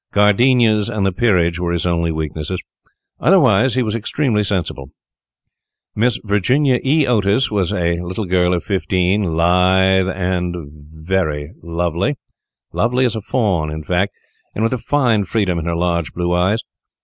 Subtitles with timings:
[0.13, 2.59] Gardenias and the peerage were his only weaknesses.
[3.19, 4.89] Otherwise he was extremely sensible.
[5.95, 7.05] Miss Virginia E.
[7.05, 10.55] Otis was a little girl of fifteen, lithe and
[11.61, 12.17] lovely
[13.05, 16.61] as a fawn, and with a fine freedom in her large blue eyes.